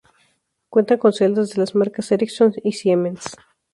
Cuentan 0.69 0.97
con 0.97 1.13
celdas 1.13 1.51
de 1.51 1.57
las 1.59 1.75
marcas 1.75 2.11
Ericsson 2.11 2.55
y 2.63 2.71
Siemens. 2.71 3.37